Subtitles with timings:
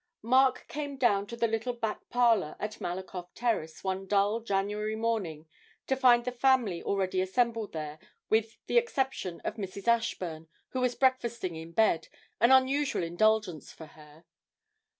[0.23, 5.45] Mark came down to the little back parlour at Malakoff Terrace one dull January morning
[5.85, 9.87] to find the family already assembled there, with the exception of Mrs.
[9.87, 12.07] Ashburn, who was breakfasting in bed
[12.39, 14.25] an unusual indulgence for her.